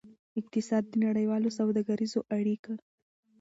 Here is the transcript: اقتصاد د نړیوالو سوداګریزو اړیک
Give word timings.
اقتصاد 0.39 0.83
د 0.89 0.93
نړیوالو 1.05 1.49
سوداګریزو 1.59 2.19
اړیک 2.37 2.63